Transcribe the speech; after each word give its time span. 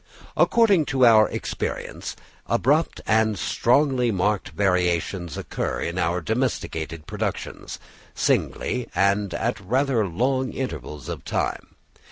According 0.35 0.85
to 0.85 1.05
our 1.05 1.29
experience, 1.29 2.15
abrupt 2.47 3.01
and 3.05 3.37
strongly 3.37 4.09
marked 4.09 4.49
variations 4.49 5.37
occur 5.37 5.79
in 5.79 5.99
our 5.99 6.21
domesticated 6.21 7.05
productions, 7.05 7.77
singly 8.15 8.89
and 8.95 9.31
at 9.35 9.59
rather 9.59 10.07
long 10.07 10.53
intervals 10.53 11.07
of 11.07 11.23
time. 11.23 11.75